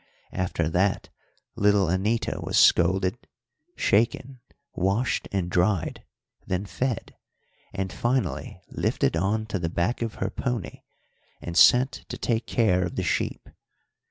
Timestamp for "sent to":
11.55-12.17